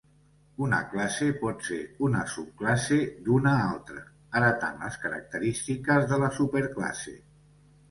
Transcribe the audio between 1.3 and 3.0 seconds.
pot ser una subclasse